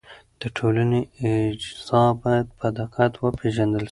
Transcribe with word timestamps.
د 0.41 0.43
ټولنې 0.57 1.01
اجزا 1.29 2.03
باید 2.21 2.47
په 2.59 2.67
دقت 2.79 3.11
وپېژندل 3.17 3.83
سي. 3.87 3.89